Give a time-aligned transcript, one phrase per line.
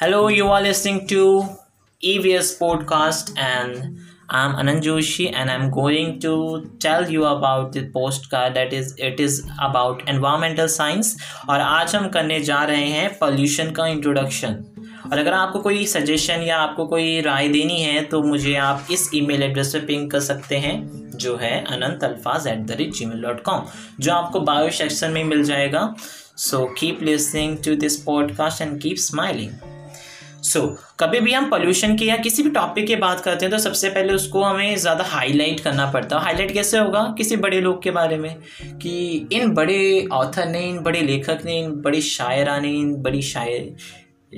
[0.00, 1.42] Hello, you are listening to
[2.02, 3.96] EVS podcast, and
[4.28, 9.20] I'm Anand Joshi, and I'm going to tell you about the postcard that is it
[9.20, 11.14] is about environmental science
[11.48, 14.64] और आज हम करने जा रहे हैं pollution का introduction
[15.12, 19.08] और अगर आपको कोई सजेशन या आपको कोई राय देनी है तो मुझे आप इस
[19.14, 20.76] ईमेल एड्रेस पे पिंग कर सकते हैं
[21.16, 23.62] जो है Anant Alfaz at the rate G mail dot com
[24.00, 25.94] जो आपको बायो सेक्शन में मिल जाएगा.
[26.36, 29.73] So keep listening to this podcast and keep smiling
[30.44, 30.66] so so,
[31.00, 33.88] कभी भी हम पोल्यूशन की या किसी भी टॉपिक की बात करते हैं तो सबसे
[33.90, 37.02] पहले उसको हमें ज़्यादा हाईलाइट करना पड़ता है। हाईलाइट कैसे होगा?
[37.18, 38.36] किसी बड़े लोग के बारे में
[38.82, 43.22] कि इन बड़े ऑथर ने इन बड़े लेखक ने इन बड़ी शायरा ने इन बड़ी
[43.22, 43.74] शायर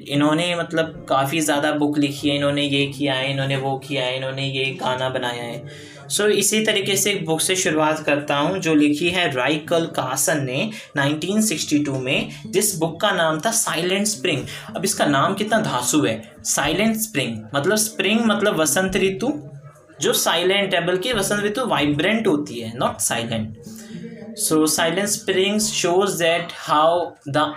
[0.09, 4.17] इन्होंने मतलब काफ़ी ज़्यादा बुक लिखी है इन्होंने ये किया है इन्होंने वो किया है
[4.17, 5.63] इन्होंने ये गाना बनाया है।
[6.09, 9.87] सो so, इसी तरीके से एक बुक से शुरुआत करता हूँ जो लिखी है राइकल
[9.97, 15.61] कासन ने 1962 में। जिस बुक का नाम था साइलेंट स्प्रिंग। अब इसका नाम कितना
[15.61, 19.33] धासु है। Silent spring. मतलब स्प्रिंग मतलब वसंत ऋतु
[20.01, 26.19] जो साइलेंट है बल्कि वसंत ऋतु वाइब्रेंट होती है not silent so silent springs shows
[26.19, 27.53] that how the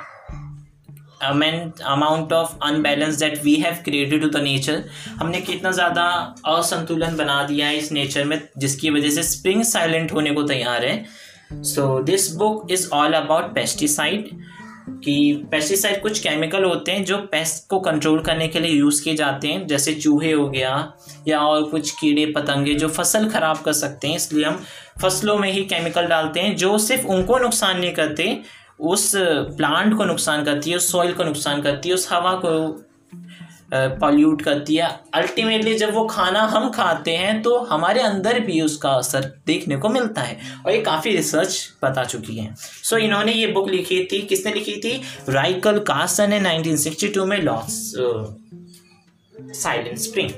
[1.21, 4.83] amount of unbalance that we have created to the nature
[5.19, 6.03] हमने कितना ज़्यादा
[6.47, 10.85] असंतुलन बना दिया है इस नेचर में, जिसकी वजह से स्प्रिंग साइलेंट होने को तैयार
[10.85, 11.03] है।
[11.65, 14.29] So this book is all about pesticide
[15.03, 19.15] कि पेस्टिसाइड कुछ केमिकल होते हैं जो पेस्ट को कंट्रोल करने के लिए यूज़ किए
[19.15, 20.93] जाते हैं, जैसे चूहे हो गया,
[21.27, 24.63] या और कुछ कीड़े पतंगे जो फ़सल ख़राब कर सकते हैं। इसलिए हम
[25.01, 28.41] फ़सलों में ही केमिकल डालते हैं, जो सिर्फ़ उनको नुकसान नहीं करते
[28.79, 32.85] उस प्लांट को नुकसान करती है उस सॉइल को नुकसान करती है उस हवा को
[33.73, 38.89] पॉल्यूट करती है। अल्टीमेटली जब वो खाना हम खाते हैं तो हमारे अंदर भी उसका
[38.89, 43.33] असर देखने को मिलता है। और ये काफ़ी रिसर्च बता चुकी है। सो so, इन्होंने
[43.33, 45.01] ये बुक लिखी थी किसने लिखी थी?
[45.29, 47.93] राइकल कासन ने 1962 में loss
[49.53, 50.29] Silent Spring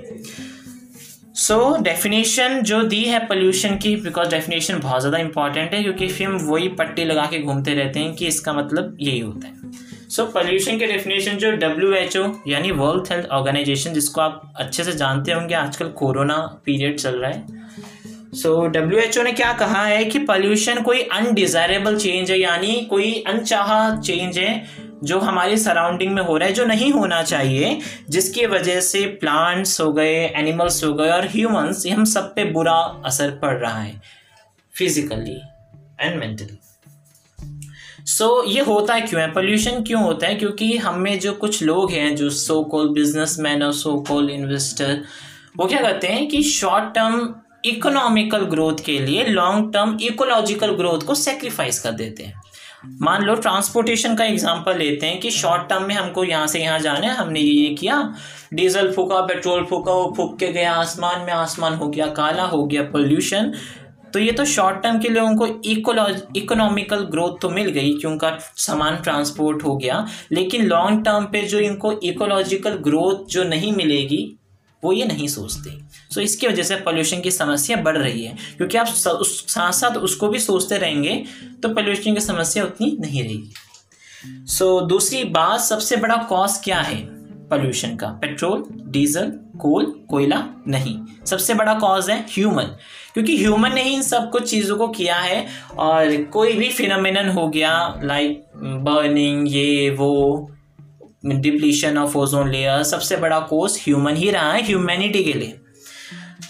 [1.42, 6.08] so so, definition जो दी है पोल्यूशन की बिकॉज़ डेफिनेशन बहुत ज़्यादा इंपॉर्टेंट है क्योंकि
[6.08, 9.72] फिर हम वही पट्टी लगा के घूमते रहते हैं कि इसका मतलब यही होता है।
[10.10, 14.54] सो so, पोल्यूशन के डेफिनेशन जो डब्ल्यू एच ओ यानी वर्ल्ड हेल्थ ऑर्गेनाइजेशन जिसको आप
[14.56, 17.60] अच्छे से जानते होंगे आजकल कोरोना पीरियड चल रहा है।
[18.34, 22.76] सो डब्ल्यू एच ओ ने क्या कहा है कि पोल्यूशन कोई अनडिजायरेबल चेंज है यानी
[22.90, 24.54] कोई अनचाहा चेंज है
[25.04, 27.80] जो हमारे सराउंडिंग में हो रहा है जो नहीं होना चाहिए
[28.10, 32.46] जिसकी वजह से प्लांट्स हो गए एनिमल्स हो गए और ह्यूमंस ये हम सब पे
[32.46, 34.02] बुरा असर पड़ रहा है
[34.76, 35.42] physically
[36.00, 36.58] and mentally
[38.06, 39.32] so so, ये होता है क्यों है?
[39.32, 40.36] पोल्यूशन क्यों होता है?
[40.36, 44.30] क्योंकि हम में जो कुछ लोग हैं जो सो कॉल बिज़नेस मैन और सो कॉल
[44.30, 45.02] इन्वेस्टर
[45.58, 47.36] वो क्या करते हैं कि शॉर्ट टर्म
[47.66, 52.42] इकोनॉमिकल ग्रोथ के लिए लॉन्ग टर्म इकोलॉजिकल ग्रोथ को सेक्रीफाइस कर देते हैं।
[52.84, 56.80] मान लो ट्रांसपोर्टेशन का एग्जांपल लेते हैं कि शॉर्ट टर्म में हमको यहाँ से यहाँ
[56.80, 58.14] जाना है, हमने ये किया।
[58.54, 62.66] डीजल फूका पेट्रोल फूका, वो फूक के गया, आसमान में आसमान हो गया, काला हो
[62.66, 63.54] गया पोल्यूशन
[64.14, 65.46] तो ये तो शॉर्ट टर्म के लिए उनको
[66.36, 71.42] इकोनॉमिकल ग्रोथ तो मिल गई, कि उनका सामान ट्रांसपोर्ट हो गया। लेकिन लॉन्ग टर्म पे
[71.44, 74.24] जो इनको इकोलॉजिकल ग्रोथ जो नहीं मिलेगी,
[74.84, 75.70] वो ये नहीं सोचते।
[76.14, 79.98] सो इसकी वजह से पॉल्यूशन की समस्या बढ़ रही है। क्योंकि आप उस साथ साथ
[80.00, 81.24] उसको भी सोचते रहेंगे
[81.64, 83.54] तो पॉल्यूशन की समस्या उतनी नहीं रहेगी।
[84.48, 86.98] सो so, दूसरी बात सबसे बड़ा कॉज क्या है
[87.50, 88.08] पॉल्यूशन का?
[88.22, 92.76] पेट्रोल डीजल कोल कोयला नहीं। सबसे बड़ा कॉज है ह्यूमन
[93.14, 95.46] क्योंकि ह्यूमन ने ही इन सब कुछ चीज़ों को किया है
[95.78, 97.72] और कोई भी फिनोमिनन हो गया
[98.04, 100.12] लाइक बर्निंग ये वो
[101.26, 105.61] डिप्लीशन ऑफ़ ओजोन लेयर सबसे बड़ा कोर्स ह्यूमन ही रहा है ह्यूमैनिटी के लिए।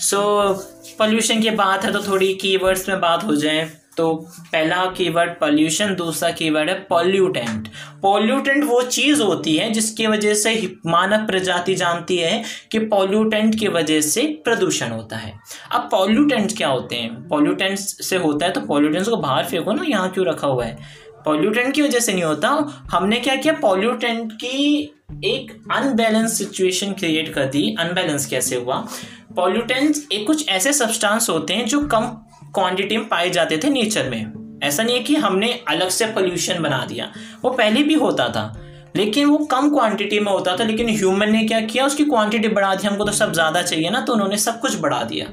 [0.01, 0.63] सो so,
[0.97, 5.95] पोल्यूशन की बात है तो थोड़ी कीवर्ड्स में बात हो जाए। तो पहला कीवर्ड पॉल्यूशन
[5.95, 7.67] दूसरा कीवर्ड है पॉल्यूटेंट
[8.01, 10.53] पॉल्यूटेंट वो चीज़ होती है जिसकी वजह से
[10.85, 15.33] मानव प्रजाति जानती है कि पॉल्यूटेंट की वजह से प्रदूषण होता है।
[15.71, 17.27] अब पॉल्यूटेंट क्या होते हैं?
[17.27, 20.77] पॉल्यूटेंट से होता है तो पॉल्यूटेंट्स को बाहर फेंको ना यहाँ क्यों रखा हुआ है?
[21.25, 22.49] पॉल्यूटेंट की वजह से नहीं होता।
[22.91, 23.53] हमने क्या किया?
[23.53, 24.81] पॉल्यूटेंट की
[25.25, 28.87] एक अनबैलेंस सिचुएशन क्रिएट कर दी। अनबैलेंस कैसे हुआ?
[29.35, 32.05] पॉल्यूटेंट्स एक कुछ ऐसे सब्सटेंस होते हैं जो कम
[32.53, 36.61] क्वांटिटी में पाए जाते थे नेचर में। ऐसा नहीं है कि हमने अलग से पोल्यूशन
[36.63, 37.11] बना दिया।
[37.43, 38.51] वो पहले भी होता था
[38.95, 41.85] लेकिन वो कम क्वांटिटी में होता था लेकिन ह्यूमन ने क्या किया?
[41.85, 45.01] उसकी क्वांटिटी बढ़ा दी। हमको तो सब ज़्यादा चाहिए ना तो उन्होंने सब कुछ बढ़ा
[45.03, 45.27] दिया।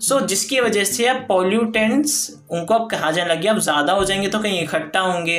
[0.00, 4.04] सो so, जिसकी वजह से अब पॉल्यूटेंट्स उनको अब कहा जाने लगे अब ज़्यादा हो
[4.04, 5.38] जाएँगे तो कहीं इकट्ठा होंगे।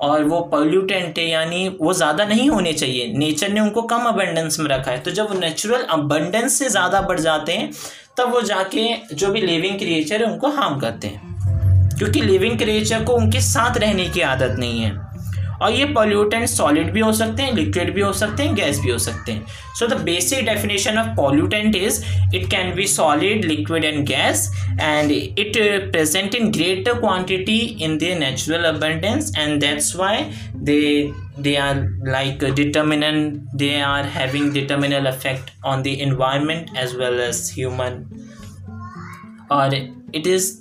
[0.00, 4.60] और वो पॉल्यूटेंट है, यानी वो ज़्यादा नहीं होने चाहिए। नेचर ने उनको कम अबंडेंस
[4.60, 7.70] में रखा है। तो जब वो नेचुरल अबंडेंस से ज़्यादा बढ़ जाते हैं,
[8.16, 11.34] तब वो जाके जो भी लिविंग क्रिएचर है, उनको हार्म करते हैं।
[11.98, 15.05] क्योंकि लिविंग क्रिएचर को उनके साथ रहने की आदत नहीं है।
[15.62, 18.90] और ये पॉल्यूटेंट सॉलिड भी हो सकते हैं लिक्विड भी हो सकते हैं गैस भी
[18.90, 19.44] हो सकते हैं।
[19.78, 22.02] So the basic definition of pollutant is
[22.36, 24.50] it can be solid liquid and gas
[24.80, 25.52] and it
[25.92, 30.24] present in greater quantity in the natural abundance and that's why
[30.70, 30.82] they
[31.40, 37.50] they are like determinant they are having detrimental effect on the environment as well as
[37.54, 38.04] human
[39.52, 40.52] और it is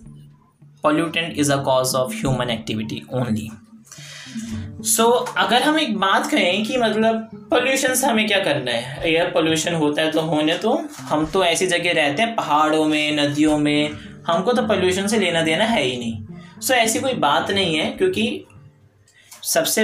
[0.84, 3.50] pollutant is a cause of human activity only
[4.86, 9.02] so so, अगर हम एक बात कहें कि मतलब pollution से हमें क्या करना है?
[9.04, 13.16] एयर पोल्यूशन होता है तो होने तो हम तो ऐसी जगह रहते हैं पहाड़ों में
[13.18, 13.90] नदियों में
[14.28, 17.76] हमको तो पोल्यूशन से लेना देना है ही नहीं। सो so, ऐसी कोई बात नहीं
[17.76, 18.46] है क्योंकि
[19.44, 19.82] सबसे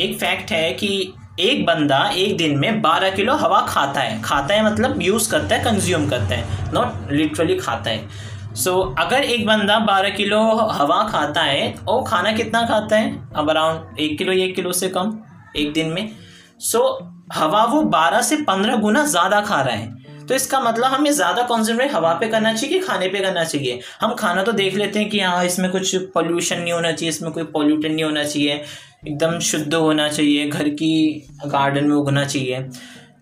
[0.00, 4.54] एक फैक्ट है कि एक बंदा एक दिन में बारह किलो हवा खाता है। खाता
[4.54, 8.28] है मतलब यूज़ करता है कंज्यूम करता है नॉट लिटरली खाता है।
[8.60, 10.40] सो so, अगर एक बंदा बारह किलो
[10.70, 13.12] हवा खाता है वो खाना कितना खाता है?
[13.34, 15.18] अब अराउंड एक किलो एक किलो से कम
[15.56, 16.10] एक दिन में।
[16.60, 20.92] सो so, हवा वो बारह से पंद्रह गुना ज़्यादा खा रहा है। तो इसका मतलब
[20.92, 23.80] हमें ज़्यादा कॉन्सेंट्रेट हवा पे करना चाहिए कि खाने पे करना चाहिए?
[24.00, 27.32] हम खाना तो देख लेते हैं कि हाँ इसमें कुछ पोल्यूशन नहीं होना चाहिए इसमें
[27.32, 28.62] कोई पोल्यूटन नहीं होना चाहिए।
[29.06, 32.58] एकदम शुद्ध होना चाहिए घर की गार्डन में उगना चाहिए।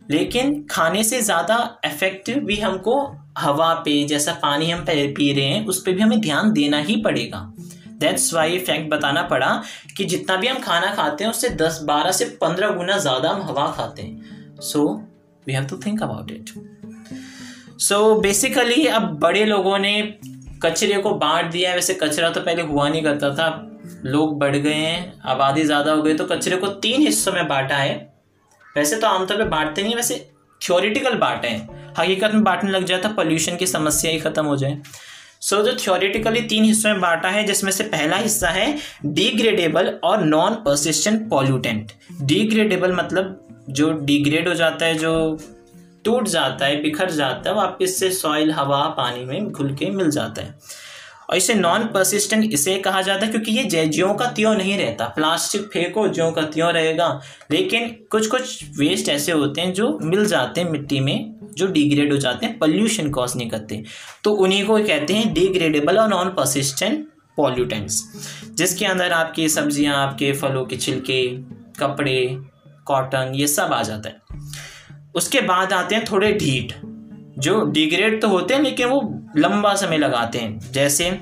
[0.08, 1.56] लेकिन खाने से ज़्यादा
[1.86, 3.00] इफ़ेक्टिव भी हमको
[3.38, 6.96] हवा पे, जैसा पानी हम पी रहे हैं, उस पर भी हमें ध्यान देना ही
[7.02, 7.40] पड़ेगा।
[7.98, 9.50] दैट्स वाई फैक्ट बताना पड़ा
[9.96, 13.42] कि जितना भी हम खाना खाते हैं, उससे दस, बारह से पंद्रह गुना ज़्यादा हम
[13.42, 14.88] हवा खाते हैं। So
[15.46, 16.50] we have to think about it
[17.80, 20.00] so basically अब बड़े लोगों ने
[20.62, 23.64] कचरे को बांट दिया वैसे कचरा तो पहले हुआ नहीं करता था।
[24.04, 27.76] लोग बढ़ गए हैं। आबादी ज़्यादा हो गई तो कचरे को तीन हिस्सों में बांटा
[27.76, 28.07] है।
[28.78, 30.14] वैसे तो आमतौर पर बांटते नहीं वैसे
[30.60, 34.56] थ्योरिटिकल बांटे हैं। हकीकत में बांटने लग जाए तो पोल्यूशन की समस्या ही खत्म हो
[34.56, 34.78] जाए।
[35.40, 39.88] सो so, जो थ्योरिटिकली तीन हिस्सों में बांटा है जिसमें से पहला हिस्सा है डिग्रेडेबल
[40.04, 41.92] और नॉन परसिस्टेंट पॉल्यूटेंट
[42.22, 45.38] डिग्रेडेबल मतलब जो डिग्रेड हो जाता है जो
[46.04, 50.10] टूट जाता है बिखर जाता है वापिस से सॉइल हवा पानी में घुल के मिल
[50.10, 50.58] जाता है।
[51.28, 55.04] और इसे नॉन परसिस्टेंट इसे कहा जाता है, क्योंकि ये ज्यों का त्यों नहीं रहता।
[55.06, 57.08] प्लास्टिक फेंको, ज्यों का त्यों रहेगा।
[57.50, 62.12] लेकिन कुछ कुछ वेस्ट ऐसे होते हैं जो मिल जाते हैं मिट्टी में, जो डिग्रेड
[62.12, 63.82] हो जाते हैं पॉल्यूशन कॉज नहीं करते।
[64.24, 68.02] तो उन्हीं को कहते हैं डिग्रेडेबल और नॉन परसिस्टेंट पॉल्यूटेंट्स
[68.52, 71.26] जिसके अंदर आपकी सब्ज़ियाँ, आपके फलों के छिलके,
[71.80, 72.36] कपड़े
[72.86, 74.16] कॉटन ये सब आ जाता है।
[75.14, 76.72] उसके बाद आते हैं थोड़े ढीठ
[77.38, 79.00] जो डिग्रेड तो होते हैं, लेकिन वो
[79.38, 81.18] लंबा समय लगाते हैं। जैसे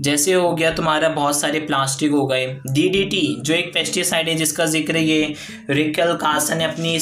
[0.00, 4.64] जैसे हो गया तुम्हारा बहुत सारे प्लास्टिक हो गए। डीडीटी जो एक पेस्टिसाइड है जिसका
[4.66, 5.34] ज़िक्र ये
[5.70, 6.98] रिकल कासन ने अपनी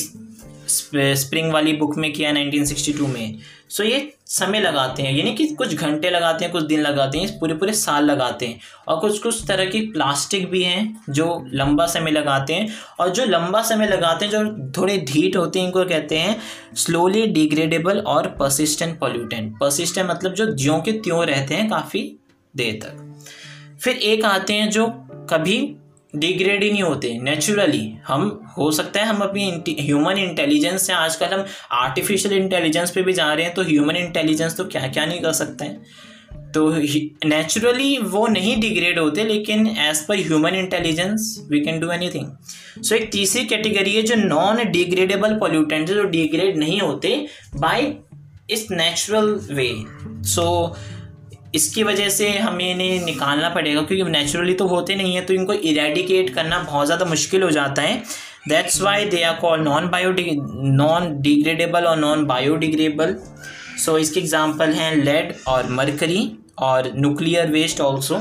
[0.71, 3.39] स्प्रिंग वाली बुक में किया 1962 में।
[3.69, 7.39] सो ये समय लगाते हैं, यानी कि कुछ घंटे लगाते हैं, कुछ दिन लगाते हैं
[7.39, 11.87] पूरे पूरे साल लगाते हैं। और कुछ कुछ तरह की प्लास्टिक भी हैं जो लंबा
[11.87, 12.69] समय लगाते हैं,
[13.01, 16.37] और जो लंबा समय लगाते हैं, जो थोड़े ढीट होते हैं, इनको कहते हैं
[16.75, 22.17] स्लोली डिग्रेडेबल और परसिस्टेंट पॉल्यूटेंट परसिस्टेंट मतलब जो ज्यों के त्यों रहते हैं काफ़ी
[22.57, 23.07] देर तक।
[23.83, 24.87] फिर एक आते हैं जो
[25.31, 25.77] कभी
[26.17, 31.27] डिग्रेड ही नहीं होते नेचुरली हम, हो सकता है हम अपनी ह्यूमन इंटेलिजेंस से आजकल
[31.27, 35.21] हम आर्टिफिशियल इंटेलिजेंस पे भी जा रहे हैं तो ह्यूमन इंटेलिजेंस तो क्या क्या नहीं
[35.21, 35.83] कर सकते हैं?
[36.53, 36.71] तो
[37.29, 42.95] नेचुरली वो नहीं डिग्रेड होते, लेकिन as per human intelligence we can do anything so
[42.95, 47.93] एक तीसरी कैटेगरी है जो नॉन डिग्रेडेबल पॉल्यूटेंट है, जो डिग्रेड नहीं होते बाय
[48.51, 49.73] इस नेचुरल वे
[50.29, 50.77] सो
[51.55, 55.53] इसकी वजह से हमें इन्हें निकालना पड़ेगा, क्योंकि नेचुरली तो होते नहीं है तो इनको
[55.53, 58.03] इरेडिकेट करना बहुत ज़्यादा मुश्किल हो जाता है।
[58.49, 60.15] That's why they are call non bio
[60.75, 63.17] non degradable और नॉन बायोडिग्रेडेबल
[63.85, 66.31] सो इसके एग्ज़ाम्पल हैं लेड और मरकरी
[66.61, 68.19] और न्यूक्लियर वेस्ट ऑल्सो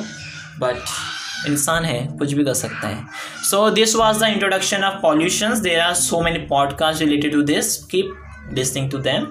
[0.59, 3.05] बट इंसान है, कुछ भी कर सकता है।
[3.50, 7.75] So this was the introduction of pollution there are so many podcast related to this
[7.86, 8.15] keep
[8.53, 9.25] listening to them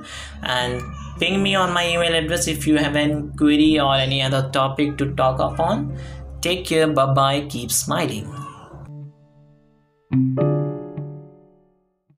[0.46, 4.48] and ping me on my email address if you have any query or any other
[4.50, 5.96] topic to talk upon.
[6.40, 6.86] Take care.
[6.86, 8.26] Bye bye keep smiling